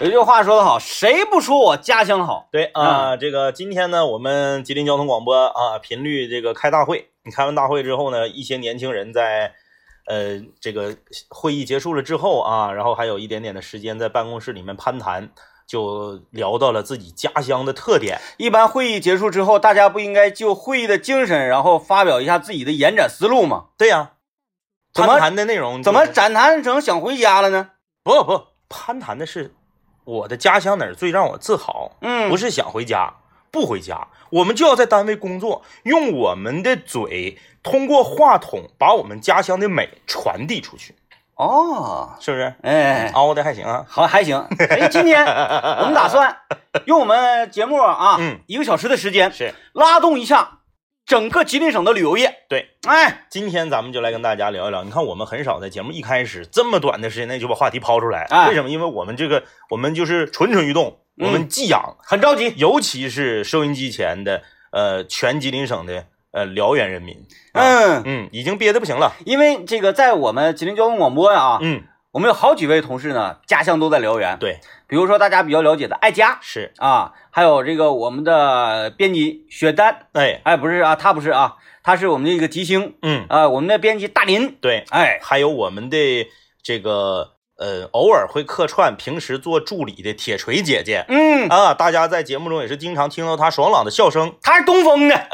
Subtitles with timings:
[0.00, 2.48] 有句话说得好，谁不说我家乡好？
[2.50, 9.52] 对啊，这个今天呢，我们吉林交通广播啊频率这个开大会，你开完大会之后呢，一些年轻人在
[10.06, 10.96] 呃这个
[11.28, 15.28] 会议结束了之后啊，然后还有一点点的时间在办公室里面攀谈，
[15.66, 18.18] 就聊到了自己家乡的特点。
[18.38, 23.66] 一般会议结束之后，大家不应该就会议的精神，然后发表一下自己的延展思路吗？
[23.76, 24.12] 对呀，
[24.94, 27.72] 怎么攀谈的内容怎么展谈成想回家了呢？
[28.02, 29.54] 不不攀谈的是
[30.04, 33.14] 我的家乡哪儿最让我自豪，嗯，不是想回家，
[33.50, 40.94] 不回家，我们就要在单位工作，用我们的嘴，通过话筒把我们家乡的美传递出去，
[41.34, 42.54] 哦，是不是？
[42.62, 43.84] 哎，凹的还行啊。
[43.88, 44.38] 好还行。
[44.70, 46.36] 哎，今天我们打算
[46.86, 50.59] 用我们节目啊，嗯一个小时的时间是，拉动一下
[51.10, 52.32] 整个吉林省的旅游业。
[52.48, 54.84] 对，哎，今天咱们就来跟大家聊一聊。
[54.84, 58.70] 你看，我们很少在节目一开始这么短的时间内就把话题抛出来，哎为什么？
[58.70, 62.54] 因为我们这个我们就是蠢蠢欲动，嗯我们寄养，很着急。
[62.56, 64.40] 尤其是收音机前的
[64.70, 67.16] 呃全吉林省的呃辽源人民，
[67.54, 74.36] 啊嗯，嗯，已经憋得不行了，因为这个在我们吉林交通广播呀、啊，嗯，我们有好几位同事呢，家乡都在辽源。
[74.40, 74.58] 对，
[74.88, 76.38] 比如说大家比较了解的艾佳。
[76.42, 86.28] 是，啊，还有这个我们的编辑雪丹，哎，哎，不是啊，他不是啊，他是我们的一个吉星嗯，啊，我们的编辑大林，对，哎，还有我们的
[86.64, 95.28] 这个呃，偶尔会客串，平时做助理的铁锤姐姐嗯，啊，大家在节目中也是经常听到她爽朗的笑声，她是东风的，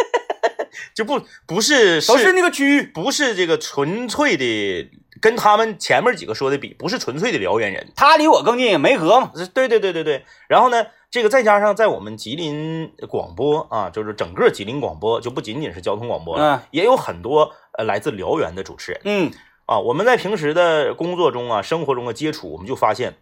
[0.94, 2.82] 就不不是都是那个区域。
[2.82, 4.90] 不是这个纯粹的，
[5.24, 7.94] 跟他们前面几个说的比，不是纯粹的辽源人。
[7.96, 9.30] 他离我更近，梅河嘛。
[9.54, 10.22] 对对对对对。
[10.50, 19.32] 然后呢，这个再加上在我们吉林广播啊，就是整个吉林广播，就不仅仅是交通广播了，嗯也有很多呃来自辽源的主持人嗯，
[19.64, 19.78] 啊。
[19.78, 23.14] 我们在平时的工作中啊、生活中的接触，我们就发现，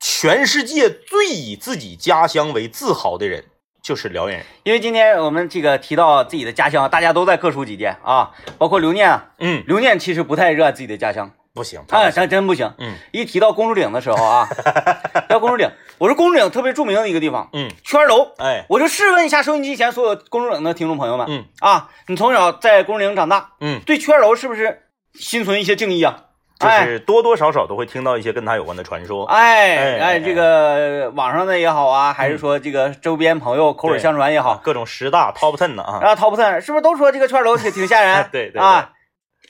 [0.00, 3.44] 全世界最以自己家乡为自豪的人
[3.80, 4.46] 就是辽源人。
[4.64, 12.74] 因为今天我们这个提到自己的家乡，大家都在各抒己见啊，包括刘念啊，嗯，刘念其实不太热爱自己的家乡，不行，他哎，真真不行。
[12.78, 14.48] 嗯一提到公主岭的时候啊，
[15.30, 18.32] 到公主岭，我说公主岭特别著名的一个地方，嗯，圈楼。
[18.38, 24.82] 哎，我就试问一下收音机前所有公主岭的听众朋友们，嗯啊，你从小在公主岭长大，嗯，对圈楼是不是
[25.14, 26.24] 心存一些敬意啊？
[26.58, 29.24] 就哎是多多少少都会听到一些跟他有关的传说。
[29.26, 38.26] 哎哎哎，这个网上的也好啊，还是说这个周边朋友口耳相传也好，各种十大 top ten 的啊，然后 top ten 是不是都说这个圈楼挺挺吓人？
[38.32, 38.90] 对对对啊，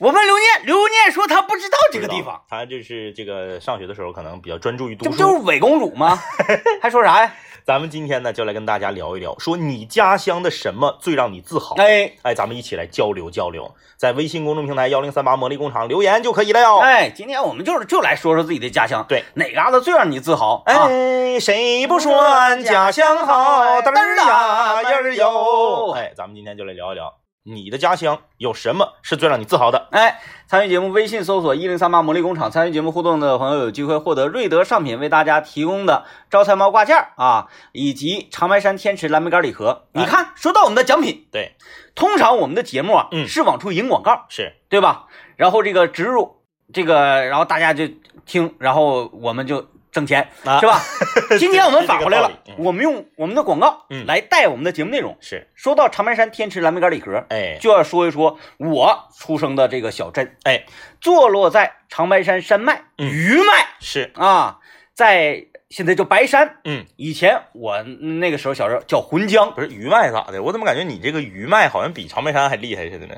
[0.01, 5.45] 我问刘念，刘念说他不知道这个地方，他就是这个上学的时候可能比较专注于读书这不就是。
[5.47, 6.19] 伪公主吗？
[6.83, 7.33] 还说啥呀？
[7.65, 11.77] 咱们今天呢，就来跟大家聊一聊，说你家乡的什么最让你自豪？
[11.77, 16.81] 哎哎，咱们一起来交流交流，在微信公众平台幺零三八魔力工厂留言就可以了哟。
[16.81, 20.63] 哎，今天我们就是就来说说自己的家乡，对，哪嘎达最让你自豪？
[20.67, 23.81] 啊，哎，谁不说俺家乡好？
[23.81, 25.93] 嘚儿呀呀儿哟！
[25.93, 27.15] 哎，咱们今天就来聊一聊
[27.47, 29.89] 你的家乡有什么是最让你自豪的？
[29.91, 39.85] 哎，参与节目微信搜索一零三八魔力工厂，参与节目互动的朋友有机会获得瑞德上品为大家提供的招财猫挂件啊，以及长白山天池蓝莓干礼盒。
[39.93, 41.55] 你看，说到我们的奖品，对，
[41.95, 45.05] 通常我们的节目啊，嗯是往出引广告，是对吧？
[45.37, 46.37] 然后这个植入
[46.73, 47.87] 这个，然后大家就
[48.25, 50.83] 听，然后我们就挣钱，啊是吧？
[51.39, 55.17] 今天我们反过来了我们用我们的广告嗯来带我们的节目内容。
[55.21, 60.65] 是，说到长白山天池蓝莓干礼盒，哎就要说一说我出生的这个小镇，哎
[61.01, 64.59] 坐落在长白山山脉嗯余脉是，啊，
[64.95, 70.43] 在现在叫白山，嗯，以前我那个时候小时候叫浑江，不是余脉咋的？
[70.43, 73.15] 我怎么感觉你这个余脉好像比长白山还厉害似的呢？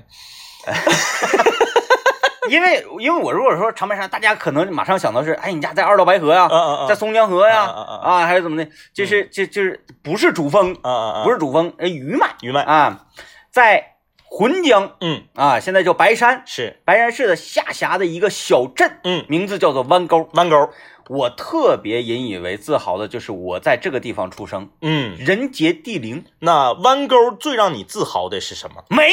[2.51, 6.49] 因为因为我如果说长白山，大家可能马上想到是，哎，你家在二道白河呀、
[6.89, 8.71] 在松江河呀，啊还是怎么的？
[8.95, 11.23] 就是就就是不是主峰，啊！
[11.25, 13.06] 不是主峰，哎，余脉余脉，啊，
[13.51, 13.97] 在
[14.29, 20.29] 浑江嗯，啊，现在叫白山，是，白山市的下辖的一个小镇，嗯，名字叫做弯沟。
[20.35, 20.71] 弯沟，
[21.09, 29.11] 我特别引以为自豪的就是我在这个地方出生，嗯，人杰地灵，那弯沟最让你自豪的是什么美。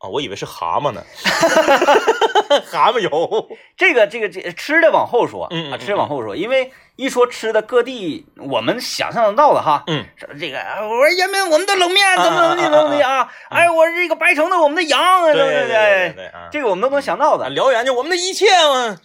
[0.00, 0.08] 啊？
[0.08, 1.04] 我以为是蛤蟆呢，
[2.66, 17.50] 蛤蟆油，这个这个这吃的往后说，啊，嗯嗯嗯吃的往后说，因为一说吃的，各地我们想象得到的哈，嗯，说这个啊我说延边我们的冷面啊怎么怎么地怎么地啊，哎，我这个白城的我们的羊，对对不对这个我们都能想到啊的。
[17.50, 18.96] 辽源就我们的一切嘛，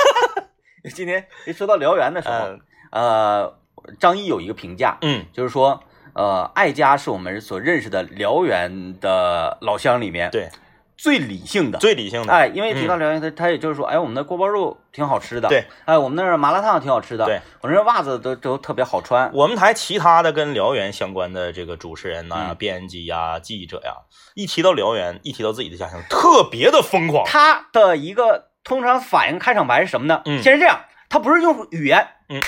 [0.94, 2.60] 今天一说到辽源的时候，嗯。
[2.92, 3.52] 呃，
[4.00, 5.26] 张毅有一个评价，嗯。
[5.32, 5.82] 就是说，
[6.16, 10.48] 呃，爱家是我们所认识的辽源的老乡里面对，
[10.96, 11.78] 最理性的。
[11.78, 12.32] 最理性的。
[12.32, 19.30] 哎，因为提到辽源，他他也就是说，哎，我们的锅包肉挺好吃的，对，哎，我们那儿麻辣烫挺好吃的，对，我那袜子都都特别好穿。
[19.34, 23.92] 我们台其他的跟辽源相关的这个主持人呐、嗯编辑呀、记者呀，
[24.34, 27.26] 一提到辽源，一提到自己的家乡，特别的疯狂。
[27.26, 30.22] 他的一个通常反应开场白是什么呢？
[30.24, 30.80] 嗯先是这样，
[31.10, 32.40] 他不是用语言，嗯，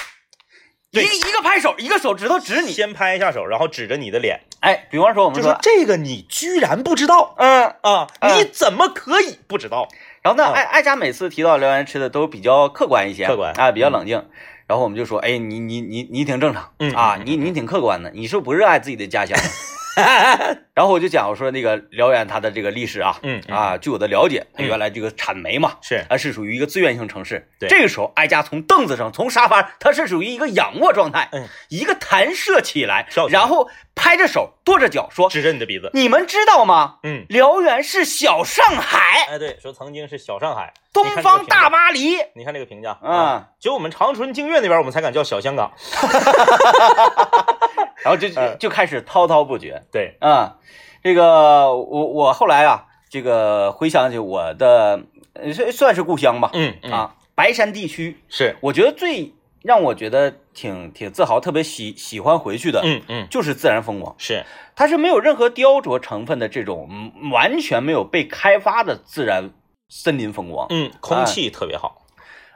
[1.02, 7.34] 一个一个拍手，一个手指头指你，先拍一下手，然后指着你的脸，哎，比方说我们说就说，这个你居然不知道。
[7.38, 8.06] 嗯，啊？
[8.20, 8.38] 嗯。
[8.38, 9.38] 你怎么可以？
[9.46, 9.88] 不知道？
[10.22, 10.54] 然后呢，嗯。
[10.54, 13.52] 艾艾佳每次提到辽源吃的都比较客观一些，客观。
[13.54, 14.24] 啊，比较冷静。
[14.66, 16.92] 然后我们就说，哎，你你你你挺正常，啊，嗯。
[16.94, 19.38] 啊你你挺客观的，你是不是不热爱自己的家乡？
[20.74, 23.56] 然后我就讲，我说那个辽源它的这个历史啊，嗯嗯。
[23.56, 26.04] 啊，据我的了解，它嗯原来这个产煤嘛，是。
[26.08, 27.48] 它是属于一个资源性城市。
[27.58, 27.68] 对。
[27.68, 33.40] 这个时候哀家从凳子上，从沙发，它是属于一个仰卧状态，嗯，一个弹射起来，跳起来。
[33.40, 35.90] 然后拍着手，跺着脚说指着你的鼻子：“。
[35.94, 36.98] 你们知道吗？
[37.02, 40.72] 嗯，辽源是小上海，哎，对，说曾经是小上海，
[41.04, 41.68] 东方大。
[41.70, 45.72] 巴黎。”你看这个评价嗯，就我们长春净月那边，我们才敢叫小香港。
[48.04, 49.82] 然后就嗯就开始滔滔不绝。
[49.92, 50.56] 对，啊、
[51.02, 55.00] 这个我我后来啊，这个回想起我的
[55.34, 63.26] 呃算算是故乡吧，嗯嗯，啊，白山地区，是，我觉得最让我觉得挺挺自豪、特别喜喜欢回去的，嗯嗯。
[63.28, 64.44] 就是自然风光，是，
[64.76, 69.50] 它是没有任何雕琢成分的这种嗯完全没有被开发的自然
[69.88, 70.66] 森林风光。
[70.70, 72.06] 嗯，空气特别好。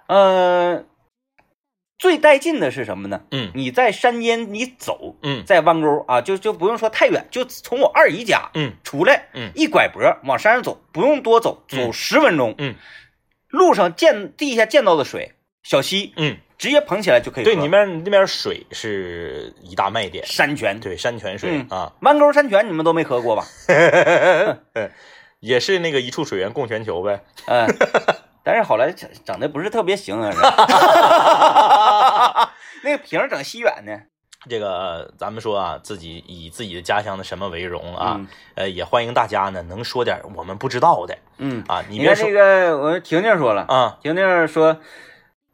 [0.06, 0.84] 呃，
[1.98, 3.22] 最带劲的是什么呢？
[3.30, 12.74] 嗯你在山间你走，嗯在弯沟啊，就就不用说太远，就从我二姨家嗯出来，嗯一拐脖往山上走，不用多走，走嗯十分钟，嗯，
[13.48, 15.32] 路上见地下见到的水，
[15.62, 17.50] 小溪嗯，直接捧起来就可以喝。
[17.52, 20.26] 对，你们那边水是一大卖点。
[20.26, 23.46] 山泉，对，山泉水嗯啊，弯沟山泉你们都没喝过吧？
[25.42, 27.20] 也是那个一处水源供全球呗。
[27.46, 27.66] 嗯，
[28.44, 30.38] 但是后来整整的不是特别行啊，是
[32.86, 33.92] 那个瓶儿整西远呢。
[34.48, 38.14] 这个咱们说啊，自己以自己的家乡的什么为荣啊？
[38.18, 41.82] 嗯呃，也欢迎大家呢能说点我们不知道的嗯，啊。
[41.88, 44.78] 你别这个，我婷婷说了，啊，婷婷说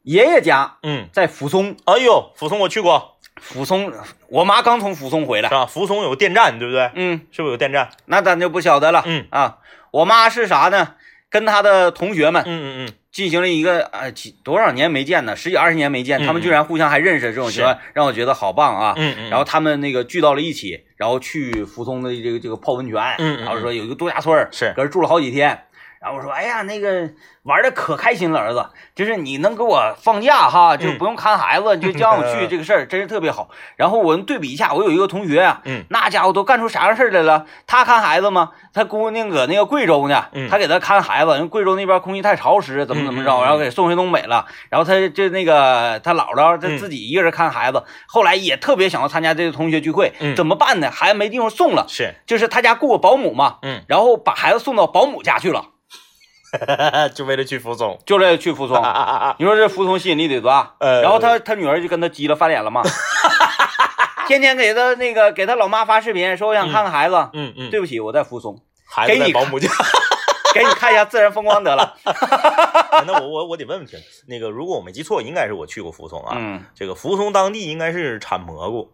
[0.03, 3.91] 爷爷家嗯，在抚松，哎呦，抚松我去过，抚松，
[4.29, 5.49] 我妈刚从抚松回来。
[5.49, 5.65] 是吧？
[5.65, 6.91] 扶松有电站，对不对？
[6.95, 7.89] 嗯，是不是有电站？
[8.05, 9.03] 那咱就不晓得了。
[9.05, 9.57] 嗯啊，
[9.91, 10.95] 我妈是啥呢？
[11.29, 15.35] 跟她的同学们嗯嗯嗯，进行了一个呃几多少年没见呢？
[15.35, 18.93] 十几二十年没见，嗯他们居然互相还认识，这种情况让我觉得好棒啊！
[18.97, 25.65] 嗯嗯，然后他们那个聚到了一起，然后去福通的这个这个泡温泉，嗯嗯然后说有一个度假村儿是搁这住了好几天。
[26.01, 27.09] 然后我说，哎呀，那个
[27.43, 28.65] 玩的可开心了，儿子，
[28.95, 33.49] 就是你能给我放假哈，就嗯不用看孩子，就叫我去这个事儿，真是特别好。
[33.75, 37.45] 然后我们对比一下，我有一个同学啊，嗯那家伙都干出啥样事儿来了？
[37.67, 38.51] 他看孩子吗？
[38.73, 44.45] 他姑娘搁那个贵州呢，嗯他给他看孩子，因为贵州那边空气太潮湿，怎么怎么着，然后给送回东北了。
[44.69, 50.89] 然后他就那个他姥姥他嗯自己一个人看孩子，后来也特别想要参加这个同学聚会，嗯怎么办呢？
[50.89, 55.65] 孩子没地方送了，是，就是他家雇个保姆嘛，嗯，然后把孩子送到保姆家去了，
[57.13, 57.97] 就为了去服从。
[58.05, 58.75] 就为了去扶松。
[58.77, 59.35] 啊啊啊！
[59.39, 60.73] 你说这服从吸引力得多大？
[60.79, 62.81] 呃然后他他女儿就跟他急了，翻脸了嘛，
[64.27, 67.15] 天天给他那个给他老妈发视频，说我想看看孩子。
[67.33, 68.57] 嗯嗯，对不起，我在服从，
[68.87, 69.69] 孩子给你在保姆家。
[70.51, 71.95] 给你看一下自然风光得了。
[72.03, 76.35] 哎那我我我得问问听，那个如果我没记错，应该是我去过服从啊。
[76.39, 78.91] 嗯这个扶松当地应该是产蘑菇。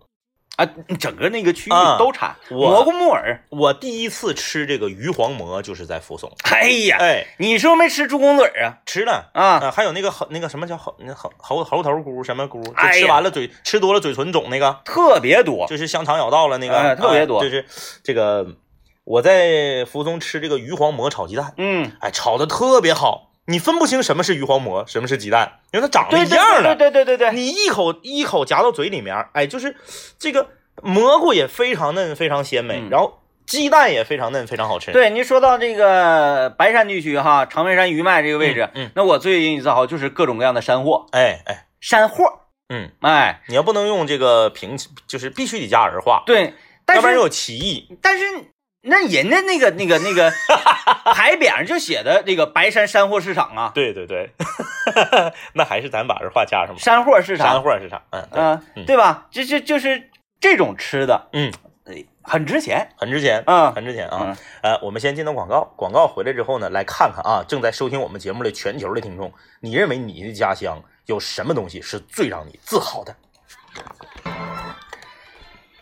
[0.55, 0.65] 啊，
[0.99, 3.43] 整个那个区域啊都产我蘑菇木耳。
[3.49, 6.31] 我第一次吃这个鱼黄蘑就是在扶松。
[6.43, 8.77] 哎呀，哎，你是不是没吃猪公嘴儿啊？
[8.85, 15.67] 吃了啊，啊，还有那个猴那个什么叫猴那猴猴猴头菇什么菇，就哎吃完了嘴吃多了嘴唇肿那个，特别多。
[15.67, 17.65] 就是香肠咬到了那个，哎特别多哎就是
[18.03, 18.47] 这个
[19.03, 26.75] 我在扶松吃这个鱼黄蘑炒鸡蛋，嗯，哎，炒的特别好，你分不清什么是鱼黄馍，什么是鸡蛋，因为它长得一样的。
[26.75, 27.33] 对对对对对。
[27.33, 29.75] 你一口一口夹到嘴里面，哎，就是
[30.17, 30.49] 这个
[30.81, 42.23] 蘑菇也非常嫩，非常鲜美，嗯然后鸡蛋也非常嫩，非常好吃。，对，您说到这个白山地区哈，长白山余脉这个位置，嗯嗯那我最引以自豪就是各种各样的山货，哎哎，山货，
[42.69, 44.75] 嗯，哎，你要不能用这个平，
[45.05, 47.95] 就是必须得加儿化，对，但是要不然有歧义。
[48.01, 48.25] 但是
[48.87, 50.31] 那人家那个那个那个
[51.13, 54.29] 牌匾上就写的这个白山山货市场啊，对对对，
[55.53, 56.79] 那还是咱把这话加上吧。
[56.79, 57.47] 山货市场。
[57.47, 58.85] 山，货市场，嗯，对，嗯、嗯。
[58.85, 59.27] 对吧？
[59.31, 61.51] 这这就是这种吃的，嗯，
[61.85, 63.73] 哎很值钱，很值钱，嗯。
[63.73, 64.37] 很值钱啊。
[64.61, 73.15] 呃，我们先进到广告，广告回来之后呢，来看看啊，正在收听我们节目的全球的听众，你认为你的家乡有什么东西是最让你自豪的？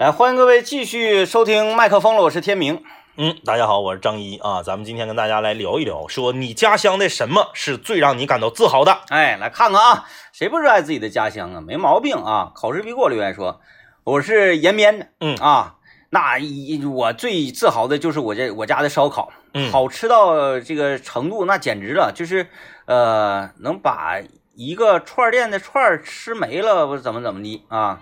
[0.04, 2.84] 来，欢迎各位继续收听麦克风了，我是天明。
[3.16, 9.00] 嗯，大家好，我是张一啊，咱们今天跟大家来聊一聊，说你家乡的什么是最让你感到自豪的？
[9.08, 11.62] 哎，来看看啊，谁不热爱自己的家乡啊？
[11.62, 12.52] 没毛病啊！
[12.54, 13.62] 考试必过留言说，
[14.04, 15.76] 我是延边的，嗯啊，
[16.10, 22.50] 那一我最自豪的就是我这我家的烧烤，嗯好吃到这个程度，那简直了，就是
[22.88, 24.20] 呃，能把
[24.54, 28.02] 一个串儿店的串儿吃没了，不怎么怎么的啊？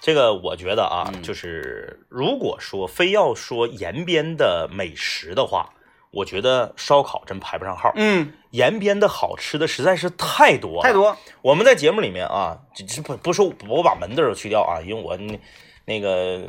[0.00, 5.70] 这个我觉得啊，嗯就是如果说非要说延边的美食的话，
[6.10, 7.92] 我觉得烧烤真排不上号。
[7.96, 10.92] 嗯，延边的好吃的实在是太多了，太。
[10.92, 15.38] 多，我们在节目里面啊，这这不不说我把门字儿去掉啊，因为我那
[15.84, 16.42] 那个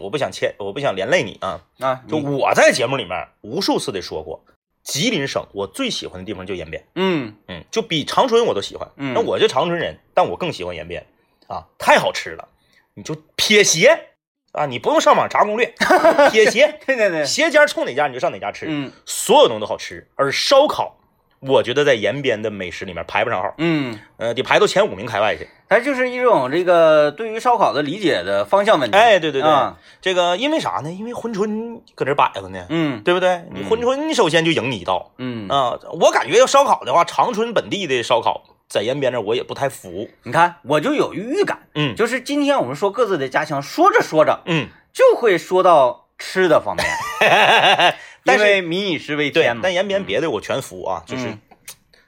[0.00, 1.60] 我不想牵，我不想连累你啊。
[1.80, 4.42] 啊，就我在节目里面无数次的说过，
[4.82, 8.88] 吉林省我最喜欢的地方就延边，嗯嗯，就比长春我都喜欢。
[8.96, 11.06] 嗯那我就长春人，但我更喜欢延边
[11.46, 12.48] 啊，太好吃了。
[12.94, 14.08] 你就撇鞋
[14.52, 15.74] 啊，你不用上网查攻略，
[16.30, 20.08] 撇鞋， 对对对，鞋尖冲哪家你就上哪家吃，嗯所有东西都好吃。
[20.14, 20.96] 而烧烤，
[21.40, 25.48] 我觉得在延边的美食里面排不上号，嗯，呃，得排到前五名开外去。
[25.68, 28.96] 它就是一种这个对于烧烤的理解的方向问题。
[28.96, 30.92] 哎，对对对，啊这个因为啥呢？
[30.92, 33.42] 因为珲春搁这摆着呢，嗯对不对？
[33.52, 35.10] 你嗯珲春首先就赢你一道。
[35.18, 40.08] 嗯，啊，我感觉要烧烤的话，长春本地的烧烤在延边这我也不太服。
[40.22, 46.86] 你看我就有预感，嗯就是今天我们说各自的家乡，说着说着嗯，就会说到吃的方面，
[48.24, 49.60] 但是因为民以食为天，嘛。
[49.62, 51.38] 但延边别的我全服啊，就是嗯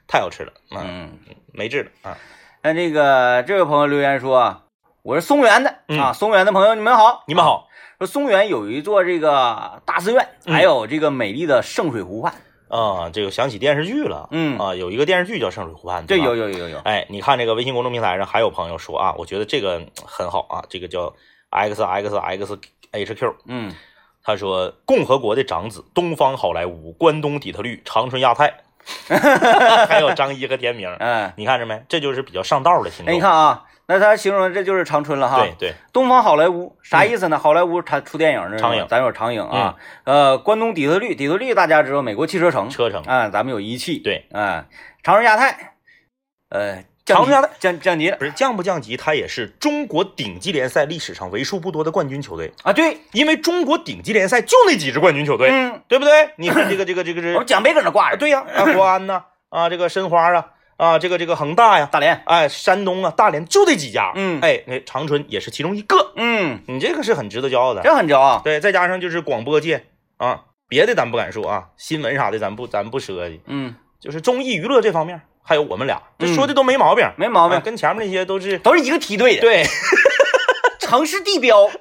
[0.07, 1.19] 太好吃了，啊，嗯，
[1.53, 2.17] 没治了啊。
[2.63, 4.63] 那这个这位朋友留言说啊，
[5.03, 12.33] 我是松原的嗯啊，松原的朋友你们好，你们好说松原有一座这个大寺院，嗯还有这个美丽的圣水湖畔。
[12.69, 16.25] 啊，这个想起电视剧了，嗯啊，有一个电视剧叫《圣水湖畔》，对，吧？
[16.25, 21.13] 有有有有，哎，你看这个微信公众平台上还有朋友说啊，我觉得这个很好啊，这个叫
[21.49, 22.59] x x x
[22.91, 23.73] h q，嗯，
[24.23, 28.53] 他说共和国的长子，东方好莱坞，关东底特律，长春亚太，
[29.87, 31.81] 还有张一和田明，嗯， 你看着没？
[31.87, 33.07] 这就是比较上道的听众。
[33.07, 35.39] 哎，你看啊，那他形容这就是长春了哈。
[35.39, 37.39] 对对，东方好莱坞啥意思呢？
[37.39, 38.85] 好莱坞它出电影呢，长影。
[38.89, 39.75] 咱有长影啊。
[40.03, 42.69] 呃，关东底特律，底特律大家知道，美国汽车城。
[42.69, 43.01] 车城。
[43.03, 43.97] 啊，咱们有一汽。
[43.99, 44.65] 对，啊，
[45.03, 45.75] 长春亚泰，
[46.49, 47.49] 呃，长春亚太。
[47.59, 48.09] 降降级。
[48.09, 52.73] 了不是降不降级，它也是中国顶级联赛历史上为数不多的冠军球队，啊。
[52.73, 56.31] 对，因为中国顶级联赛就那几支冠军球队，嗯，对不对？
[56.35, 58.17] 你看这个这个这个这， 我们奖杯搁那挂啊，着。
[58.17, 67.81] 对呀，啊，国安呐，啊，这个申花啊，啊，这个这个恒大呀，大连，哎，山东啊，大连就这几家，嗯哎，那长春也是其中一个，嗯，你这个是很值得骄傲的。
[67.81, 68.39] 这很骄傲。
[68.43, 69.85] 对，再加上就是广播界
[70.17, 79.65] 啊，别的咱不敢说啊，新闻啥的咱不咱不涉及，嗯，就是综艺娱乐这方面，还有我们俩，这嗯说的都没毛病，没毛病啊，跟前面那些都是都是一个梯队的。，对，
[80.79, 81.67] 城市地标。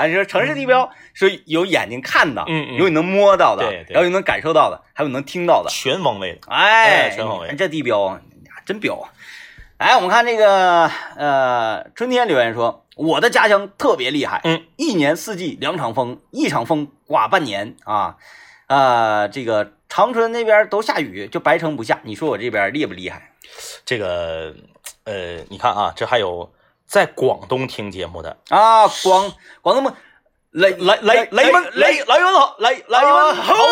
[0.00, 5.70] 啊，你说城市地标是有眼睛看的，嗯嗯有你能摸到的，然后有能感受到的，还有能听到的。
[5.70, 8.20] 全方位的，哎，哎全方位这地标啊，
[8.64, 9.12] 真彪啊！
[9.76, 18.16] 哎，我们看这个呃，春天留言说，我的家乡特别厉害，嗯，一年四季两场风，一场风刮半年啊。
[18.66, 21.98] 啊，这个长春那边都下雨，就白城不下。
[22.04, 23.32] 你说我这边厉不厉害？
[23.84, 24.54] 这个
[25.04, 26.52] 呃，你看啊，这还有
[26.90, 29.32] 在广东听节目的，啊，广
[29.62, 29.94] 广东们
[30.50, 33.62] 雷来来来们来来文好，来来们好啊！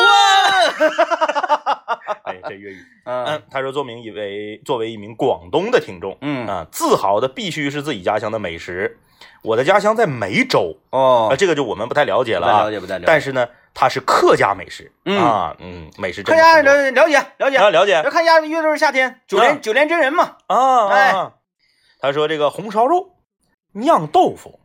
[2.22, 3.24] 哎，这粤语，嗯。
[3.24, 6.46] 嗯，他说作名以为作为一名广东的听众，嗯。
[6.46, 9.00] 啊，自豪的必须是自己家乡的美食。
[9.42, 12.62] 我的家乡在梅州，啊，哦，这个就我们不太了解了啊。
[12.66, 12.70] 了。
[12.70, 14.92] 解不太了解，但是呢，它是客家美食。
[15.04, 15.18] 嗯。
[15.18, 18.00] 啊，嗯，美食真看家了了解了解，啊，了解。
[18.04, 19.42] 要看家乐队夏天九啊。
[19.42, 20.36] 连九连真人嘛。
[20.46, 21.32] 啊哎啊。
[21.98, 23.16] 他说这个红烧肉、
[23.72, 24.60] 酿豆腐，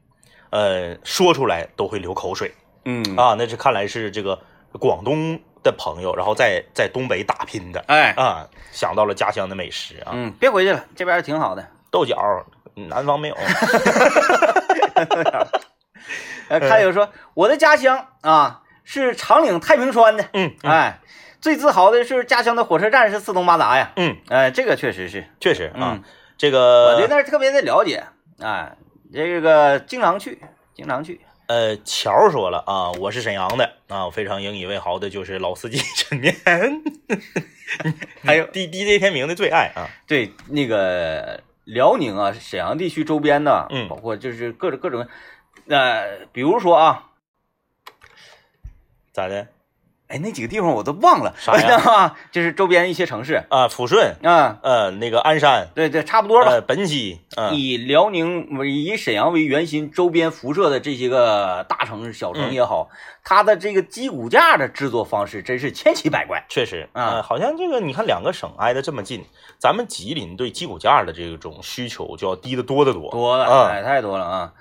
[0.51, 2.53] 呃，说出来都会流口水
[2.85, 3.35] 嗯，啊。
[3.37, 4.39] 那是看来是这个
[4.79, 11.67] 广东的朋友，然后在在东北打拼的哎，啊，想到了家乡的美食啊，嗯，别回去了，这边挺好的。
[11.89, 12.15] 豆角，
[12.75, 13.35] 南方没有。
[16.49, 20.99] 呃，看有说我的家乡啊是长岭太平川的，嗯，嗯哎，
[21.41, 23.91] 最自豪的是家乡的火车站是四通八达呀。
[23.95, 26.03] 嗯，哎，这个确实是，确实啊嗯，
[26.43, 28.03] 这个我对那儿特别的了解，
[28.41, 28.75] 哎，
[29.13, 30.41] 这个经常去，
[30.73, 31.21] 经常去。
[31.47, 36.35] 呃，乔说了啊，我是沈阳的啊，我非常引以为豪的就是老司机陈年，
[38.25, 45.07] 还有 D D J 天明的最爱啊，对那个辽宁啊，沈阳地区周边的，嗯包括就是各种各种，
[45.69, 47.11] 呃，比如说啊，
[49.13, 49.47] 咋的？
[50.13, 52.15] 哎，那几个地方我都忘了，啥呀呀？
[52.31, 56.51] 就是周边一些城市啊，抚顺，啊，呃，那个鞍山，对对，差不多吧。
[56.51, 62.89] 呃，本溪，嗯，以辽宁为以沈阳为圆心，周边辐射的这些个大城市、小城也好，
[63.23, 66.45] 它的这个鸡骨架的制作方式真是千奇百怪。
[66.47, 69.25] 确实，啊呃好像这个你看两个省挨得这么近，
[69.57, 73.09] 咱们吉林对鸡骨架的这种需求就要低得多得多。
[73.09, 74.53] 多了，啊哎，太多了啊！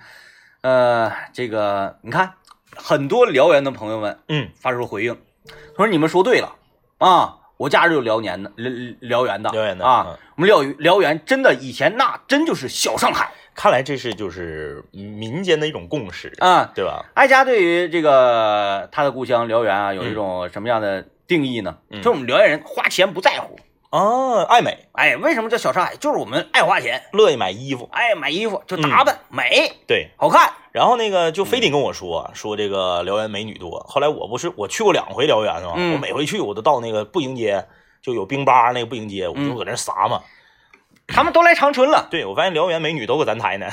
[0.62, 2.32] 呃，这个你看，
[2.74, 6.56] 很多辽源的朋友们嗯，发出回应，他说：“你们说对了
[6.98, 8.70] 啊，我家就辽年的，辽
[9.00, 17.04] 辽源的，辽源的啊，嗯我们辽辽源真的以前那真就是小上海看来这是就是民间的一种共识，啊。”对吧？
[17.14, 21.78] 哀家对于这个他的故乡辽源啊，有一种什么样的定义呢？
[21.90, 23.56] 嗯就是我们辽源人花钱不在乎，
[23.92, 25.94] 啊，爱美，哎，为什么叫小上海？
[25.96, 30.08] 就是我们爱花钱，乐意买衣服，爱买衣服就打扮、美对。
[30.16, 30.50] 好看。
[30.72, 33.80] 然后那个就非得跟我说、说这个辽源美女多。
[33.86, 37.66] 后来我不是我去过两回辽源嘛，嗯我每回去我都到那个步行街，
[38.00, 40.22] 就有冰吧那个步行街，我嗯就搁那撒嘛。
[41.06, 43.66] 他们都来长春了，对我发现辽源美女都搁咱台呢，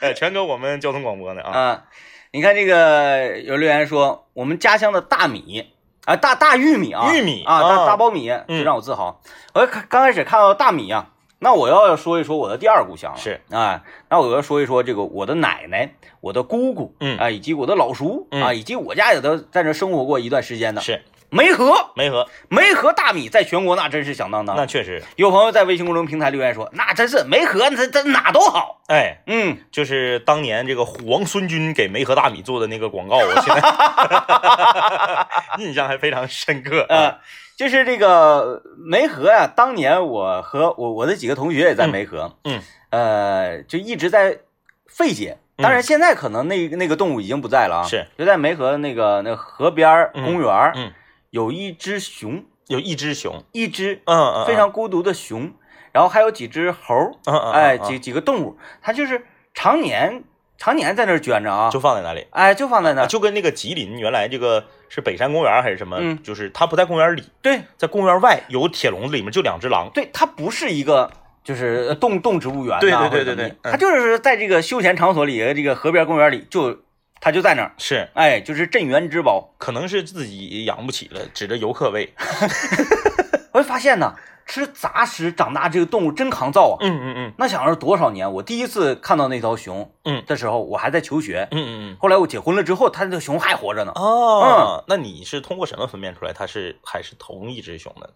[0.00, 1.58] 呃， 全搁我们交通广播呢啊。
[1.58, 1.84] 啊，
[2.32, 5.72] 你看这个有留言说，我们家乡的大米
[6.04, 9.20] 啊，大大玉米啊，玉米啊，大啊大苞米，嗯就让我自豪。
[9.54, 11.06] 我刚刚开始看到大米啊，
[11.38, 21.02] 那我要说一说我的第二故乡了是啊，那我要说一说这个我的奶奶、我的姑姑，嗯啊，以及我的老叔嗯啊，以及我家也都在这生活过一段时间的是
[21.34, 24.56] 梅河，梅河，梅河大米在全国那真是响当当。
[24.56, 28.80] 那确实，有朋友在微信公众平台留言说，那真是梅河，这这哪都好。
[28.86, 33.60] 哎，嗯，就是当年这个虎王孙军给梅河大米做的那个广告，我现在
[35.58, 36.82] 印象还非常深刻。
[36.82, 37.18] 啊呃，
[37.56, 42.60] 就是这个梅河呀、当年我和我我的几个同学也在梅河，嗯
[42.90, 44.38] 呃，就一直在
[44.86, 45.38] 费解。
[45.56, 47.84] 当然，现在可能那那个动物已经不在了啊。
[47.84, 50.92] 是，就在梅河那个那个河边公园儿，嗯，
[51.34, 54.00] 有一只熊，有一只熊，一只
[54.46, 55.50] 非常孤独的熊，
[55.90, 56.94] 然后还有几只猴
[57.52, 57.82] 哎，嗯。
[57.82, 60.22] 几几个动物，它就是常年
[60.56, 62.24] 常年在那儿圈着啊，就放在那里。
[62.30, 63.08] 哎，就放在那儿。
[63.08, 66.22] 就跟那个吉林原来这个是北山公园还是什么，嗯。
[66.22, 67.62] 就是它不在公园里，对。
[67.76, 69.90] 在公园外有铁笼子，里面就两只狼。
[69.92, 71.10] 对，它不是一个
[71.42, 73.72] 就是动动植物园呐，对对对对对嗯。
[73.72, 76.78] 它就是在这个休闲场所里，这个河边公园里，就
[77.24, 79.54] 它就在那儿，是，哎，就是镇园之宝。
[79.56, 82.12] 可能是自己养不起了，指着游客喂。
[83.52, 86.76] 我就发现呢，吃杂食长大这个动物真抗造啊！
[86.84, 88.30] 嗯嗯嗯那想着多少年？
[88.30, 91.48] 我第一次看到那条熊，嗯的时候，我还在求学。
[91.50, 91.96] 嗯嗯嗯。
[91.98, 93.92] 后来我结婚了之后，它这个熊还活着呢。
[93.94, 98.12] 哦，那你是通过什么分辨出来它是还是同一只熊的呢？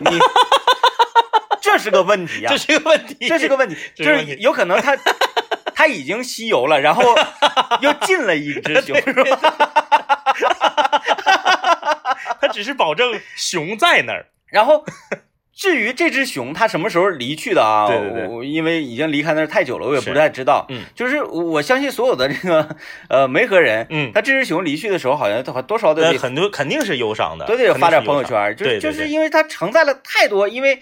[0.00, 0.18] 你
[1.72, 2.48] 这是个问题啊！
[2.50, 4.96] 这是个问题，这是个问题，就是有可能它
[5.74, 7.02] 它 已经吸油了，然后
[7.80, 9.54] 又 进了一只熊，是吧？
[12.40, 14.26] 它 只是保证熊在那儿。
[14.46, 14.82] 然后
[15.54, 17.86] 至于这只熊它什么时候离去的啊？
[17.86, 20.64] 对对对我因为已经离开那儿太久了，我也不太知道。
[20.70, 22.76] 嗯，就是我相信所有的这个
[23.10, 30.80] 呃梅河人，嗯他这只熊离去的时候，好像多多少都很多肯定是忧伤的，都得发点朋友圈，就是，就是因为它承载了太多，因为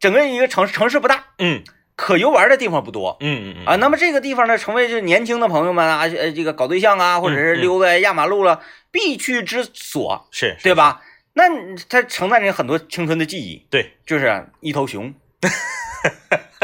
[0.00, 1.62] 整个一个城城市不大，嗯
[1.96, 3.16] 可游玩的地方不多。
[3.20, 10.74] 嗯嗯嗯啊，那么这个地方呢，成为就是年轻的朋友们啊，呃，这个搞对象啊，或者是溜达压马路了，必去之所，是，对？
[10.74, 11.00] 吧？
[11.34, 11.44] 那
[11.88, 15.12] 它承载着很多青春的记忆，对，就是一头熊，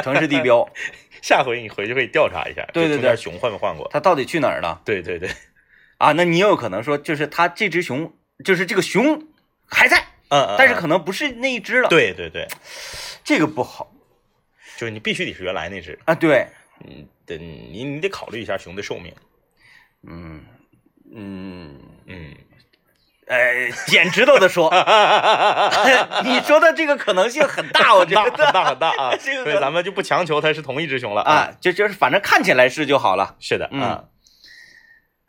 [0.02, 0.68] 城市地标，
[1.22, 3.88] 下回你回去可以调查一下，对对对熊换没换过？
[3.92, 5.28] 它到底去哪儿了对对对，
[5.98, 6.12] 啊？
[6.12, 8.12] 那你也有可能说，就是它这只熊，
[8.44, 9.26] 就是这个熊
[9.66, 12.46] 还在，嗯嗯，但是嗯可能不是那一只了，，对对对，
[13.24, 13.92] 这个不好。
[14.76, 16.46] 就是你必须得是原来那只，啊，对，
[16.85, 19.14] 嗯，得你你得考虑一下熊的寿命，
[20.09, 20.42] 嗯
[21.14, 22.35] 嗯，嗯，
[23.26, 24.70] 呃，简直都的说，
[26.24, 33.37] 你说的这个可能性很大， 我觉很大很得大很大啊， 这个所以咱们就不强求它是同一只熊了啊，，就就是反正看起来是就好了。
[33.38, 33.83] 是的嗯。
[33.83, 34.04] 啊，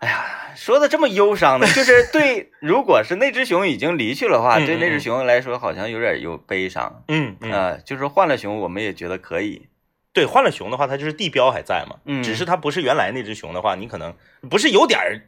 [0.02, 7.04] 哎呀，说的这么忧伤呢， 就是对，如果是那只熊已经离去的话，嗯对那只嗯熊来说好像有点有悲伤。
[7.08, 7.38] 嗯
[7.86, 9.68] 就是换了熊，我们也觉得可以。
[10.12, 12.22] 对，换了熊的话，它就是地标还在嘛，嗯。
[12.24, 14.14] 只是它不是原来那只熊的话，你可能
[14.50, 15.22] 不是有点儿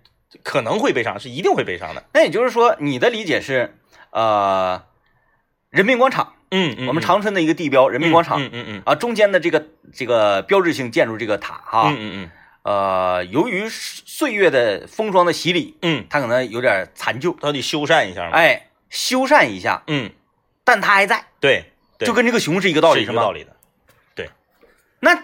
[0.43, 3.77] 可能会悲伤，是一定会悲伤的，那也就是说，你的理解是，
[4.09, 4.83] 呃，
[5.69, 12.31] 人民广场，嗯嗯，我们长春的一个地标，人民广场、嗯嗯嗯啊，中间的这个这个标志性建筑这个塔哈，嗯嗯
[12.63, 20.11] 呃，由于岁月的风霜的洗礼，嗯，它可能有点残旧，它得修缮一下嘛，哎，修缮一下，嗯，
[20.63, 21.65] 但它还在，对，
[21.97, 23.55] 对就跟这个熊是一个道理，是一个道理的，
[24.15, 24.29] 对。
[25.01, 25.23] 那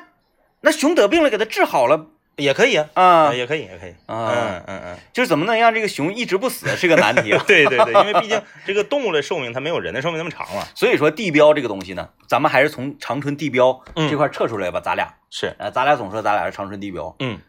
[0.62, 2.08] 那熊得病了，给它治好了，
[2.39, 3.91] 也可以啊，啊也可以，也可以。
[4.08, 7.43] 啊嗯嗯嗯，就是怎么能让这个熊一直不死是个难题啊。
[7.45, 10.63] 对 对对， 因为毕竟这个动物的寿命它没有人的寿命那么长嘛。
[10.75, 14.80] 所以说地标这个东西呢，咱们还是从长春地标嗯这块撤出来吧。
[14.80, 17.39] 咱俩，是，呃，咱俩总说咱俩是长春地标，嗯，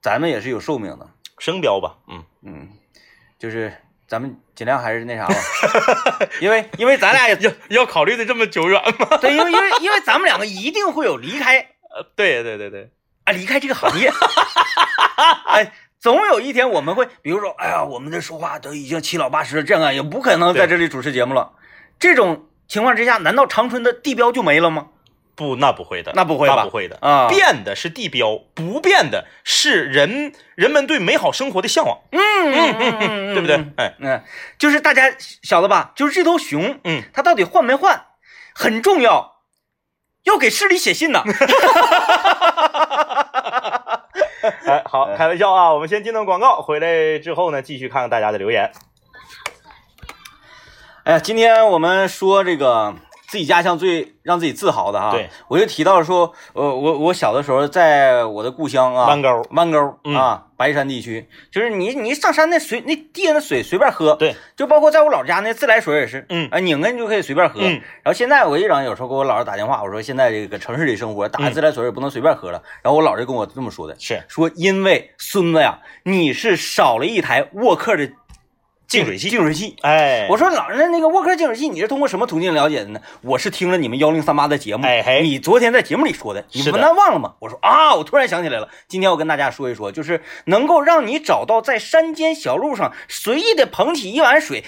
[0.00, 1.08] 咱们也是有寿命的。
[1.38, 2.68] 生标吧，嗯，嗯，
[3.36, 3.72] 就是
[4.06, 5.34] 咱们尽量还是那啥吧，
[6.40, 9.16] 因为因为咱俩也要要考虑的这么久远吗？
[9.20, 12.90] 对，因为因为因为咱们两个一定会有离开呃，对对对对，
[13.24, 14.10] 啊，离开这个行业，
[15.46, 21.52] 哎，总有一天我们会，比如说，哎呀，我们的说话都已经七老八十了，这样也不可能在这里主持节目了。
[21.98, 24.88] 这种情况之下，难道长春的地标就没了吗？
[25.34, 33.56] 不，那不会的，那不会吧那不会的啊变的是地标，不变的是人人们对美好生活的向往，嗯嗯嗯嗯，对不对？
[33.78, 34.22] 哎，嗯，
[34.58, 35.92] 就是大家晓得吧？
[35.96, 38.04] 就是这头熊，嗯，它到底换没换
[38.54, 39.36] 很重要，
[40.24, 41.22] 要给市里写信呢。
[44.66, 45.72] 哎，好，开玩笑啊！
[45.72, 48.72] 我们先进段广告，回来之后呢，继续看看大家的留言。
[51.04, 52.94] 哎呀，今天我们说这个
[53.32, 60.14] 自己家乡最让自己自豪的哈，对，我就提到说，呃，我我小的时候在我的故乡啊，弯沟弯沟嗯。
[60.14, 66.46] 啊，白山地区，就是你你上山那水那地下那水随便喝，对，就包括在我老家那自来水也是，嗯。
[66.50, 67.58] 啊，拧开你就可以随便喝。
[67.62, 67.80] 嗯。
[68.02, 72.62] 然后现在我一整有时候给我姥姥打电话，我说现在这个城市里生活，打开自来水也不能随便喝了。
[72.82, 74.22] 然后我姥就跟我这么说的，是。
[74.28, 78.06] 说因为孙子呀，你是少了一台沃克的
[78.86, 79.76] 净水器净水器。
[79.82, 83.00] 哎，我说老人那个沃克净水器，你是通过什么途径了解的呢？
[83.22, 87.34] 我是听了你们幺零三八的节目，哎嘿你昨天在节目里说的，你不难忘了吗？
[87.40, 94.64] 我说啊，我突然想起来了，今天我跟大家说一说，就是能够让你找到在山间小路上随意的捧起一碗水，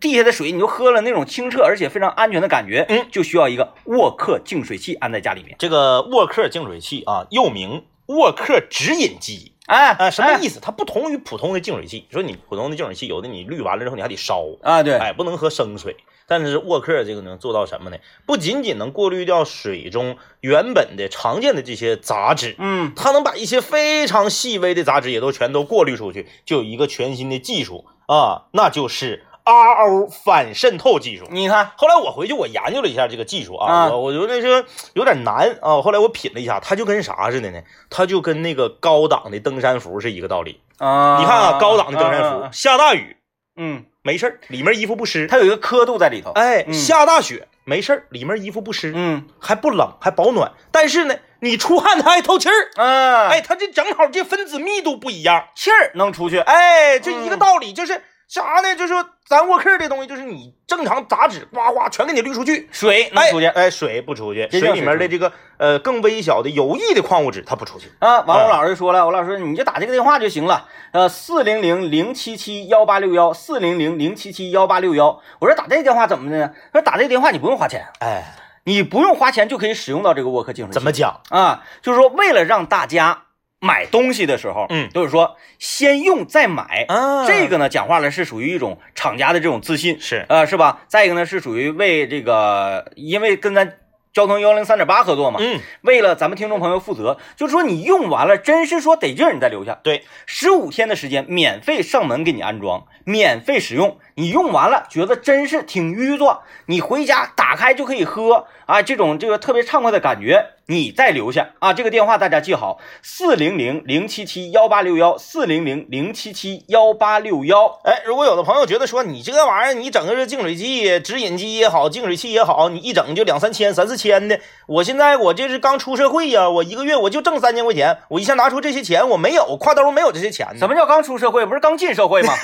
[0.00, 5.56] 地下的水你就喝了那种清澈而且非常安全的感觉，嗯，就需要一个沃克净水器安在家里面。
[5.58, 9.53] 这个沃克净水器啊，又名沃克直饮机。
[9.66, 10.60] 哎啊，什么哎意思？
[10.60, 12.06] 它不同于普通的净水器。
[12.10, 14.82] 说你普通的净水器，有的你滤完了之后你还得烧，啊？
[14.82, 15.96] 对，哎，不能喝生水。
[16.26, 17.98] 但是沃克这个能做到什么呢？
[18.24, 31.26] 不仅仅能过滤掉水中原本的常见的这些杂质，嗯，它能把一些非常细微的杂质也都全都过滤出去，就有一个全新的技术啊，那就是 RO 反渗透技术。
[31.30, 35.82] 你看，后来我回去我研究了一下这个技术啊，啊我我觉得这个有点难啊。
[35.82, 37.60] 后来我品了一下，它就跟啥似的呢？
[37.90, 40.60] 它就跟那个高档的登山服是一个道理。
[40.78, 43.16] 啊，你看啊，高档的登山服，啊，下大雨
[43.56, 45.26] 嗯，没事儿，里面衣服不湿。
[45.26, 50.52] 它有一个刻度在里头，哎，嗯下大雪没事儿，里面衣服不湿，嗯还不冷，还保暖。
[50.72, 52.82] 但是呢，你出汗它还透气儿。
[52.82, 55.48] 啊，哎，，它这正好这分子密度不一样。
[55.54, 58.74] 气儿能出去，哎，这一个嗯道理，就是啥呢？
[58.74, 63.46] 就是说咱沃克这东西，就是你正常杂质呱呱全给你滤出去，哎水能出去。
[63.46, 67.92] 哎，水不出去，水里面的这个呃更微小的有益的矿物质它不出去。
[68.00, 75.20] 啊，完嗯我老师就说了，我老师说你就打这个电话就行了，呃，四零零零七七幺八六幺，四零零零七七幺八六幺。
[75.38, 76.52] 我说打这个电话怎么的呢？
[76.72, 78.34] 他说打这个电话你不用花钱，哎，
[78.64, 80.74] 你不用花钱就可以使用到这个沃克净水器。
[80.74, 81.20] 怎么讲？
[81.28, 81.62] 啊？
[81.82, 83.24] 就是说为了让大家
[83.60, 86.84] 买东西的时候，嗯就是说先用再买。
[86.88, 90.82] 啊这个呢，讲话呢是属于一种厂家的这种自信，是呃，是吧？
[90.88, 93.78] 再一个呢，是属于为这个，因为跟咱
[94.12, 99.80] 交通幺零三点八合作嘛，嗯，为了咱们听众朋友负责，就是说你用完了，真是说得劲儿，你再留下。
[99.82, 103.98] 对，十五天的时间，免费上门给你安装，免费使用。
[104.16, 111.72] 你用完了，觉得真是挺淤作，你回家打开就可以喝啊，这种这个特别畅快的感觉，你再留下啊。
[111.74, 117.80] 这个电话大家记好：四零零零七七幺八六幺，四零零零七七幺八六幺。
[117.82, 130.58] 哎，如果有的朋友觉得说你这玩意儿，你整个这净水器、直饮机也好，净水器也好，你一整就两三千、三四千的，我现在我这是刚出社会呀，我一个月我就挣三千块钱，我一下拿出这些钱，我没有挎兜没有这些钱呢。
[130.60, 131.44] 什么叫刚出社会？
[131.44, 132.32] 不是刚进社会吗？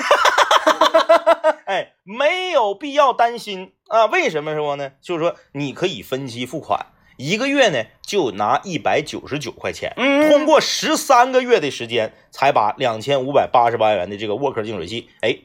[1.71, 4.05] 哎，没有必要担心啊。
[4.07, 4.91] 为什么说呢？
[5.01, 15.37] 就是说你可以分期付款，一个月呢就拿一百九十九块钱，嗯通过十三个月的时间才把两千五百八十八元的这个沃克净水器，哎，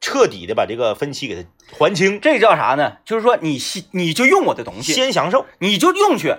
[0.00, 2.98] 彻底的把这个分期给它还清，这叫啥呢？
[3.04, 5.46] 就是说你先你就用我的东西，先享受。
[5.58, 6.32] 你就用去，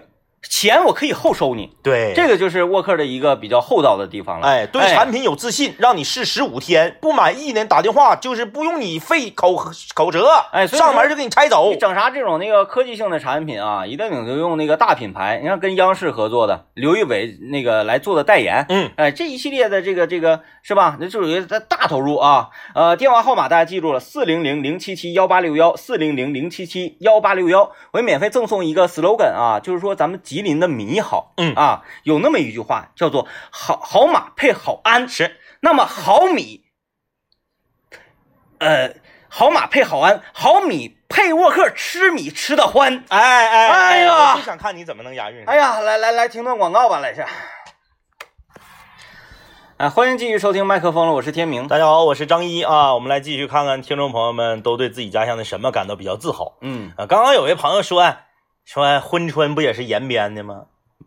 [0.49, 1.71] 钱我可以后收你。
[1.81, 4.47] 对这个就是沃克的一个比较厚道的地方了。
[4.47, 9.55] 哎，对产品有自信，让你试十五天，不满意呢打电话，就是不用你费口
[9.93, 11.77] 口舌，哎上门就给你拆走你。
[11.77, 15.39] 整啥这种那个科技性的产品啊，一定得用那个大品牌。
[15.41, 20.97] 你看跟央视合作的刘仪伟那个来做的代言，嗯，哎，这一系列的这个这个是吧？
[20.99, 22.49] 那就属于在大投入啊。
[22.73, 27.71] 呃，电话号码大家记住了，四零零零七七幺八六幺，四零零零七七幺八六幺。
[27.91, 36.65] 我给免费赠送一个 slogan 啊，就是说咱们节吉林的米好，嗯啊，有那么一句话叫做“好好马配好鞍”，是那么好米，
[38.57, 38.95] 呃，
[39.29, 43.03] 好马配好鞍，好米配沃克吃米吃的欢。
[43.09, 45.45] 哎哎哎呀我就想看你怎么能押韵。
[45.45, 47.23] 哎呀，来来来，听段广告吧，来是。
[49.77, 51.67] 哎，欢迎继续收听麦克风了，我是天明。
[51.67, 57.05] 大家好，我是张一啊，我们来继续看看听众朋友们都对自己家乡的什么感到比较自豪嗯啊。
[57.05, 58.01] 刚刚有位朋友说
[58.65, 60.65] 说珲春不也是延边的吗？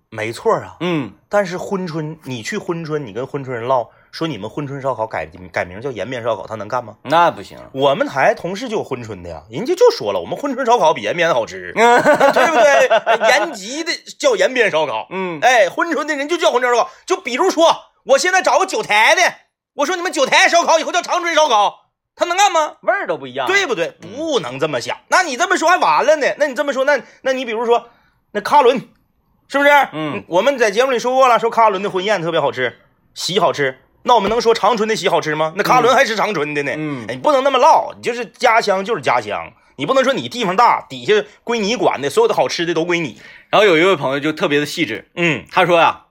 [0.09, 6.97] 没错啊，嗯，但是珲春你去珲春，你跟珲春人唠，说你们珲春烧烤改改名叫延边烧烤，他能干吗？
[7.03, 7.59] 那不行。
[7.73, 13.29] 我们台同事就有珲春的呀，人家就说了，我们珲春烧烤比延边的好吃， 对不对？
[13.29, 16.91] 延吉的叫延边烧烤，嗯，哎，珲春的人就叫珲春烧烤。
[17.05, 19.23] 就比如说，我现在找个九台的，
[19.75, 21.86] 我说你们九台烧烤以后叫长春烧烤，
[22.17, 22.73] 他能干吗？
[22.81, 23.47] 味儿都不一样。
[23.47, 23.91] 对不对？
[24.17, 24.97] 不能这么想。
[25.09, 26.27] 那你这么说还完了呢？
[26.39, 27.91] 那你这么说，那那你比如说，
[28.33, 28.81] 那卡伦，
[29.49, 29.71] 是不是？
[29.93, 32.81] 嗯，我们在节目里说过了，说卡伦的婚宴特别好吃，
[33.15, 33.79] 席好吃。
[34.03, 35.53] 那我们能说长春的席好吃吗？
[35.57, 36.73] 那卡伦还是长春的呢。
[36.77, 41.13] 嗯哎你不能那么唠，你就是家乡就是家乡，你不能说你地方大，底下
[41.45, 43.21] 归你管的，所有的好吃的都归你。
[43.51, 46.06] 然后有一位朋友就特别的细致，嗯，他说呀、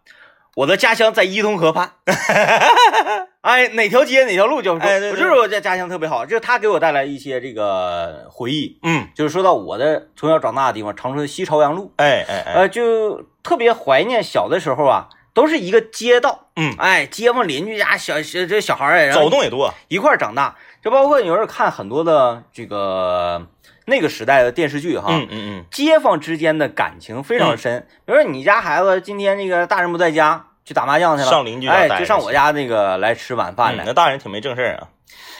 [0.55, 1.91] 我的家乡在伊通河畔。
[3.41, 4.81] 哎，哪条街哪条路叫说？
[4.81, 8.79] 哎对对我就是我家家乡特别好，就是他给我带来一些这个回忆。
[8.81, 19.71] 嗯，就是说到我的从小长大的地方，长春西朝阳路，哎哎哎，呃，就特别怀念小的时候啊，都是一个街道，嗯，哎，街坊邻居家小小这小孩儿，走动也多。
[19.89, 23.45] 一块长大，就包括有时候看很多的这个
[23.85, 27.87] 那个时代的电视剧哈，嗯嗯嗯，街坊之间的感情非常深。
[28.05, 34.87] 比如说你家孩子今天那个大人不在家，去打麻将去了，上邻居家哎，就上我家那个来吃晚饭来，嗯那大人挺没正事儿啊。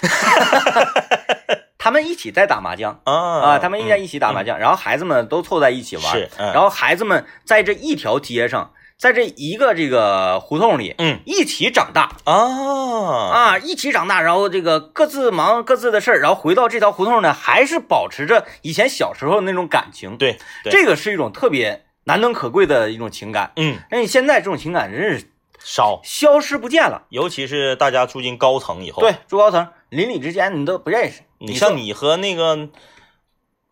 [1.77, 2.99] 他们一起在打麻将。
[3.03, 23.51] 啊啊，他们一家一起打麻将，然后孩子们都凑在一起玩，然后孩子们在这一条街上，在这一个这个胡同里，嗯一起长大啊啊，一起长大，然后这个各自忙各自的事儿，然后回到这条胡同呢，还是保持着以前小时候那种感情，对对这个是一种特别难能可贵的一种情感。
[23.57, 25.29] 嗯那你现在这种情感真是
[25.59, 27.03] 少，消失不见了。
[27.09, 31.21] 尤其是大家住进高层以后，对，住高层，邻里之间你都不认识。
[31.39, 32.69] 你像你和那个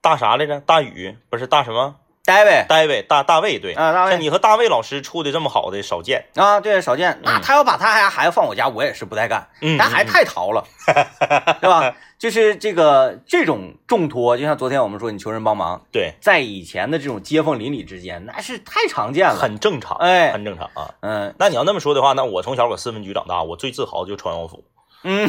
[0.02, 0.60] 大啥来着？
[0.60, 1.96] 大宇不是大什么？
[2.26, 6.26] 戴维大卫大大卫对啊，大卫像你和大卫老师处的这么好的少见。
[6.36, 7.20] 啊，对，少见。
[7.22, 9.46] 那嗯他要把他家孩子放我家，我也是不带干。
[9.62, 10.64] 嗯咱孩子太淘了，
[11.60, 11.94] 对吧？
[12.18, 19.36] 就是这个这种重托，就像昨天我们说你求人帮忙，对，在以前的这种街坊邻里之间，那是太常见了。
[19.36, 20.96] 很正常，哎很正常啊。
[21.02, 24.64] 嗯那你要那么说的话，那我从小搁四分局长大，我最自豪的就是川王府。
[25.06, 25.28] 嗯，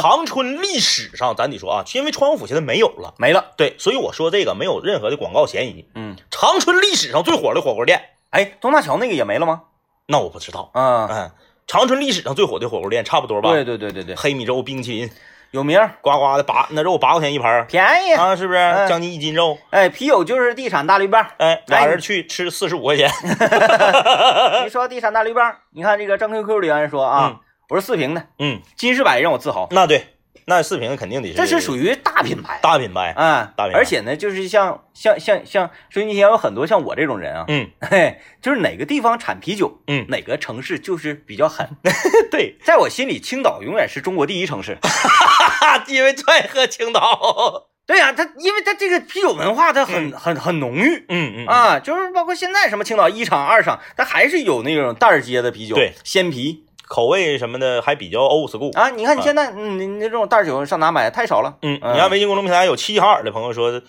[0.00, 3.52] 长春历史上，咱得说啊，因为川王府现在没有了，没了。
[3.56, 5.84] 对，所以我说这个没有任何的广告嫌疑。
[5.94, 9.62] 嗯，长春历史上最火的火锅店，哎，东大桥那个也没了吗？
[10.06, 10.70] 那我不知道。
[10.74, 11.30] 嗯，嗯，
[11.66, 13.50] 长春历史上最火的火锅店差不多吧？
[13.50, 15.10] 对对对对对，黑米粥、冰淇淋，
[15.52, 18.12] 有名，呱呱的八那肉八块钱一盘便宜。
[18.12, 18.58] 啊，是不是？
[18.58, 21.24] 嗯将近一斤肉，哎，啤酒就是地产大绿棒。
[21.38, 23.10] 哎，俩人去吃四十五块钱。
[24.64, 27.36] 你说地产大绿棒，你看这个张 QQ 留言说啊，
[27.70, 30.04] 我是四平的，嗯，金士百让我自豪，那对，
[30.46, 32.58] 那四平肯定得是，这是属于大品牌。
[32.60, 33.12] 大品牌。
[33.12, 41.68] 啊，大品牌而且呢，就是像像像像所以你想有很多像我这种人啊，嗯嘿，就是哪个地方产啤酒，嗯，哪个城市就是比较狠。
[42.32, 44.76] 对，在我心里，青岛永远是中国第一城市。
[44.82, 47.68] 哈，因为最爱喝青岛。
[47.86, 51.04] 对呀、它因为它这个啤酒文化它很、很很浓郁。
[51.08, 58.76] 嗯嗯，啊，就是包括现在什么青岛一厂、二厂，它还是有那种袋儿接的啤酒，对，鲜啤口味什么的还比较 old school。
[58.76, 58.90] 啊。
[58.90, 61.08] 你看你现在，嗯，你你这种袋酒上哪买？
[61.08, 61.56] 太少了。
[61.62, 63.80] 嗯，嗯你看微信公众平台有齐齐哈尔的朋友说，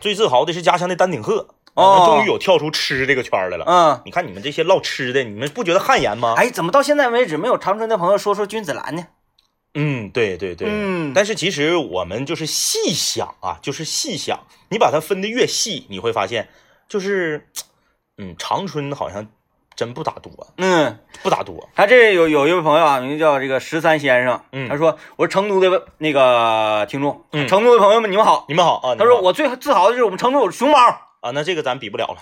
[0.00, 3.64] 最自豪的是家乡的丹顶鹤，哦终于有跳出吃这个圈来了。
[3.68, 6.32] 嗯，你看你们这些唠吃的，你们不觉得汗颜吗？
[6.38, 9.06] 哎，怎么到现在为止没有长春的朋友说说君子兰呢？
[9.74, 16.48] 嗯，对对对，嗯但是其实我们就是细想啊，就是细想，你把它分的越细，你会发现，
[16.88, 17.46] 就是，
[18.16, 19.28] 嗯，长春好像
[19.78, 21.68] 真不咋多，嗯，不咋多。
[21.76, 28.44] 他这有有一位朋友啊，名字叫这个十三先生，嗯他说我是成都的那个听众，嗯成都的朋友们你们好。
[28.48, 30.78] 你们好啊，他说我最自豪的就是我们成都有熊猫，
[31.20, 32.16] 啊，那这个咱比不了了，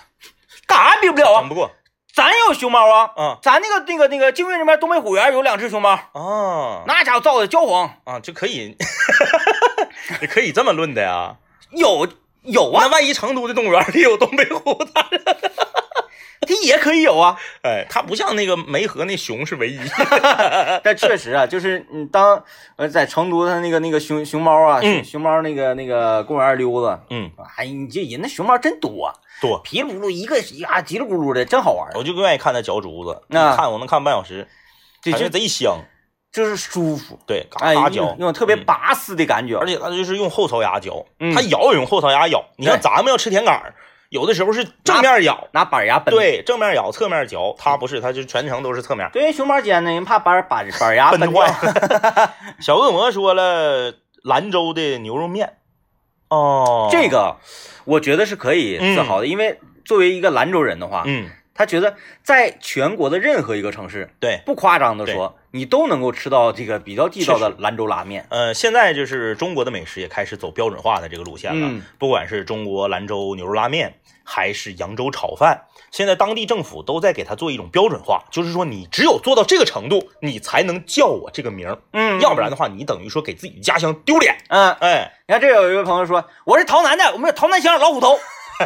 [0.67, 1.41] 干啥比不了啊？
[1.41, 1.71] 整不过
[2.15, 8.77] 咱有熊猫啊，啊咱那个那个那个静运那边东北虎园有两只熊猫，啊那家伙造的焦黄，啊，这可以，
[10.21, 11.37] 你可以这么论的呀。
[11.71, 12.07] 有
[12.43, 15.21] 有啊，那万一成都的动物园里有东北虎咋整？
[16.47, 17.37] 它也可以有啊。
[17.63, 19.79] 哎，它不像那个梅河那熊是唯一。
[20.83, 22.43] 但确实啊，就是你，当
[22.77, 29.59] 呃在成都，它那个那个熊熊猫啊，熊熊猫那个那个公园溜达，嗯，哎，你这人那熊猫真多，多。
[29.65, 31.91] 噼里咕噜一个呀，叽里咕噜的，真好玩。
[31.95, 34.47] 我就愿意看它嚼竹子，那看我能看半小时，
[35.03, 35.79] 感觉这就贼香。
[36.33, 38.03] 就是舒服，对，嘎哎，嘎嚼。
[38.03, 38.65] 用，那种特别嗯。
[38.67, 41.35] 拔丝的感觉，而且它就是用后槽牙嚼，嗯。
[41.35, 42.45] 它咬也用后槽牙咬。
[42.59, 43.75] 你看咱们要吃甜杆儿，
[44.11, 46.15] 有的时候是正面咬，拿板牙本。
[46.15, 49.09] 对，正面咬，侧面嚼，它不是，它就全程都是侧面。
[49.13, 51.43] 对，熊猫尖呢，人怕板板板牙 奔奔掉。
[51.43, 52.31] 坏。
[52.61, 55.55] 小恶魔说了，兰州的牛肉面，
[56.29, 57.37] 哦，这，个
[57.85, 68.27] 我觉得是可以自豪的，因为作为一个兰州人的话，嗯，他觉得在全国的任何一个城市，对，不夸张的说，你都能够吃到这个比较地道的兰州拉面。
[68.29, 84.37] 呃，现在就是中国的美食也开始走标准化的这个路线了，嗯不管是中国兰州牛肉拉面，还是扬州炒饭，现在当地政府都在给它做一种标准化，就是说你只有做到这个程度，你才能叫我这个名儿，嗯要不然的话，你等于说给自己家乡丢脸。
[84.49, 88.19] 嗯，哎，你看这有一位朋友说，我是洮南的，我们是洮南乡老虎头，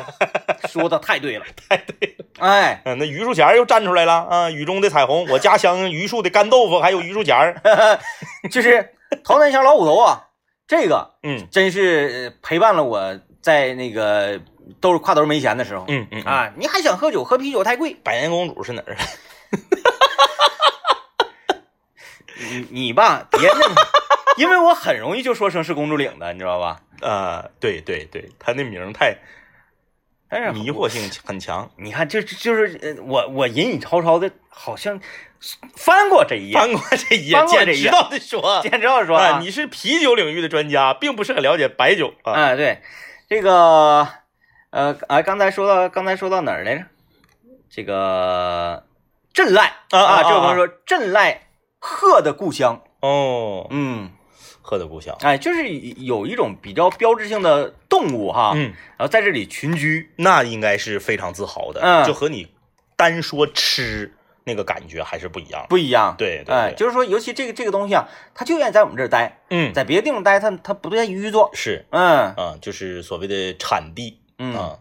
[0.69, 2.10] 说的太对了， 太对了，
[2.41, 7.61] 哎，嗯，那榆树钱儿又站出来了啊，雨中的彩虹，我家乡榆树的干豆腐，还有榆树钱儿，
[8.51, 10.29] 就是桃南乡老虎头啊，
[10.67, 14.41] 这个嗯真是呃陪伴了我在那个
[14.81, 15.85] 都是挎兜没钱的时候。
[15.89, 17.25] 嗯嗯，啊，你还想喝酒？
[17.25, 17.95] 喝啤酒太贵。
[18.03, 18.97] 百年公主是哪儿？
[22.53, 23.75] 你你吧，别那么，
[24.39, 26.81] 因为我很容易就说成是公主岭的，你知道吧？
[27.01, 29.15] 呃， 对对对，他那名儿太
[30.31, 31.69] 但是迷惑性很强。
[31.77, 35.01] 你看，就就就是呃我我隐隐绰绰的，好像
[35.75, 42.33] 翻过这一页，翻过这一页，翻过这一页简直道的说，简直要说啊，啊，你是啤酒领域的专家，并不是很了解白酒啊。
[42.33, 42.81] 啊，对，
[43.29, 44.07] 这个
[44.71, 46.85] 呃啊，刚才说到刚才说到哪儿来着？
[47.73, 48.85] 这个
[49.33, 54.11] 镇赖啊啊啊这位朋友说镇赖鹤的故乡，哦，嗯，
[54.61, 62.05] 鹤的故乡，哎，就是有一种比较标志性的动物哈，嗯，然后在这里群居，那应该是非常自豪的，嗯。
[62.07, 62.49] 就和你
[62.97, 65.67] 单说吃那个感觉还是不一样。
[65.69, 66.15] 不一样。
[66.17, 71.51] 对对哎，就是说，尤其这个这个东西啊，它就愿意在我们这儿待，嗯，在别的地方待，它它不愿意运作。
[71.53, 71.85] 是。
[71.91, 72.35] 嗯。
[72.35, 74.19] 啊，就是所谓的产地。
[74.39, 74.79] 嗯，啊，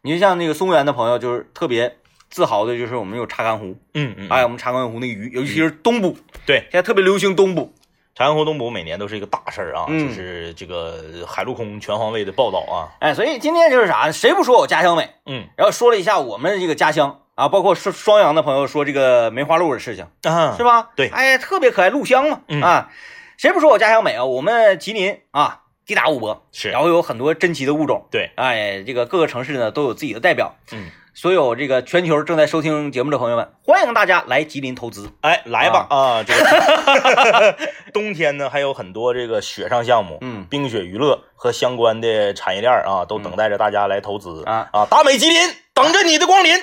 [0.00, 1.98] 你就像那个松原的朋友，就是特别
[2.30, 7.74] 自豪的，就是我们有查干湖，嗯嗯，哎，我们查干湖那个鱼，尤其是东捕，对，现在特别流行东捕。
[8.14, 15.08] 长江湖东捕每年都是一个大事儿啊，嗯就是这个海陆空全方位的报道啊，哎，所以今天就是啥，谁不说我家乡美？
[15.26, 20.90] 嗯然后说了一下我们这个家乡啊，包括双双阳的朋友说这个梅花鹿的事情，啊是吧？
[20.94, 22.90] 对哎，特别可爱，鹿香嘛，嗯啊，
[23.38, 24.24] 谁不说我家乡美啊？
[24.24, 30.54] 我们吉林啊，地大物博，是然后有很多珍奇的物种，对，哎，这个各个城市呢都有自己的代表。
[30.72, 35.10] 嗯，所有这个全球正在收听节目的朋友们，欢迎大家来吉林投资。
[35.20, 36.24] 哎，来吧啊！
[36.24, 37.58] 这个
[37.92, 44.86] 冬天呢，还有很多这个雪上项目，嗯冰雪娱乐和相关的产业链啊，都等待着大家来投资啊啊！
[44.86, 45.38] 大美吉林
[45.74, 46.54] 等着你的光临。